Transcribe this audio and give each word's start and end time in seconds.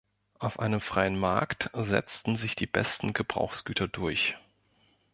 Auf 0.39 0.57
einem 0.57 0.81
freien 0.81 1.15
Markt 1.15 1.69
setzen 1.75 2.35
sich 2.35 2.55
die 2.55 2.65
besten 2.65 3.13
Gebrauchsgüter 3.13 3.87
durch. 3.87 4.35